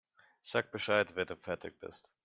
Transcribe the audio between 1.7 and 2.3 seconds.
bist.